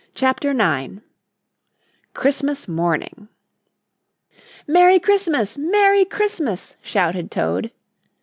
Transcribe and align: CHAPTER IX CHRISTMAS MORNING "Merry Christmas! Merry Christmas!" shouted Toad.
CHAPTER 0.15 0.49
IX 0.59 1.01
CHRISTMAS 2.15 2.67
MORNING 2.67 3.27
"Merry 4.65 4.97
Christmas! 4.97 5.59
Merry 5.59 6.05
Christmas!" 6.05 6.75
shouted 6.81 7.29
Toad. 7.29 7.69